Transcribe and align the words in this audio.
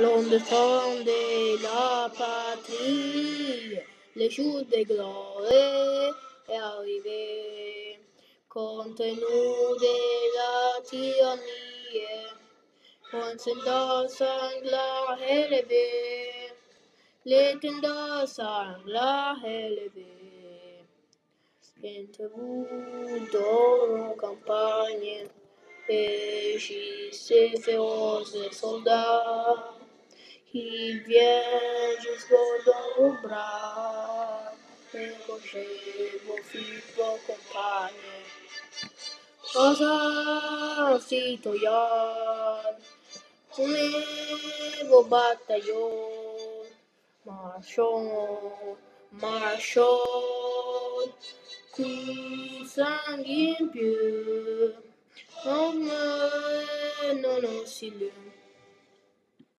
L'on 0.00 0.22
défendait 0.22 1.56
la 1.60 2.08
patrie, 2.16 3.78
les 4.14 4.30
jours 4.30 4.62
de 4.62 4.84
gloire 4.84 5.42
est 6.48 6.56
arrivé. 6.56 7.98
Contre 8.48 9.06
nous 9.06 9.76
de 9.76 9.96
la 10.36 10.80
tyrannie, 10.82 12.06
on 13.12 13.36
s'endort 13.38 14.08
sanglant 14.08 15.16
élevé, 15.28 16.52
l'étendard 17.24 18.28
sanglant 18.28 19.34
élevé. 19.44 20.18
Entre-vous 21.82 22.66
dans 23.32 23.96
nos 23.96 24.14
campagnes, 24.14 25.26
et 25.88 26.56
j'y 26.56 27.12
ces 27.12 27.50
féroces 27.60 28.36
soldats, 28.52 29.74
que 30.50 31.02
vieres 31.06 32.26
do 32.28 33.04
umbral, 33.04 34.54
eu 34.94 35.40
chego, 35.40 36.42
fico 36.44 37.18
companhia. 37.26 38.22
Rosa, 39.54 40.98
sinto 41.00 41.54
yon, 41.54 42.76
levo 43.58 45.04
batalhão, 45.04 46.66
marchou, 47.26 48.78
marchou, 49.12 51.12
com 51.72 52.64
sangue 52.66 53.56
impuro, 53.60 54.76
oh, 55.44 55.72
não, 55.72 57.14
não, 57.14 57.42
não, 57.42 57.66
silêncio. 57.66 58.47